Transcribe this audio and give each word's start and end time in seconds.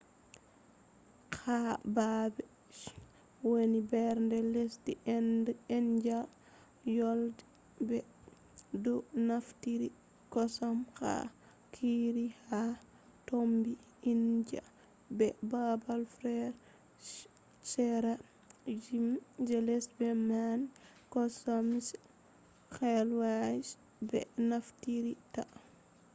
ha 1.41 1.59
baabe 1.95 2.43
je 2.79 2.89
woni 3.49 3.79
nder 4.25 4.45
lesdi 4.53 4.93
india 5.79 6.19
woyla 6.95 7.31
be 7.39 7.39
pakistan 7.39 7.87
ɓe 7.87 7.97
do 8.83 8.93
naftira 9.27 9.87
kosam 10.33 10.77
ha 10.99 11.13
curries; 11.75 12.35
ha 12.49 12.61
fombina 13.27 13.89
india 14.13 14.63
be 15.17 15.27
baabe 15.51 15.93
feere 16.17 16.49
je 17.05 17.19
seera 17.71 18.13
ndiyam 18.21 19.07
je 19.47 19.57
lesdi 19.67 20.07
man 20.29 20.59
kosam 21.13 21.65
kwakwa 22.73 23.33
be 24.09 24.19
naftirta 24.49 25.43